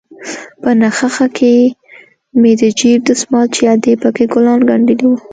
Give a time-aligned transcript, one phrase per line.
[0.61, 1.55] په نخښه کښې
[2.41, 5.17] مې د جيب دسمال چې ادې پکښې ګلان گنډلي وو.